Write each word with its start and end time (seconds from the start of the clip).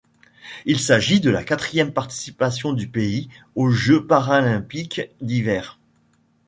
Il 0.65 0.79
s'agit 0.79 1.19
de 1.19 1.29
la 1.29 1.43
quatrième 1.43 1.93
participation 1.93 2.73
du 2.73 2.87
pays 2.87 3.29
aux 3.53 3.69
Jeux 3.69 4.07
paralympiques 4.07 5.01
d'hiver. 5.21 5.77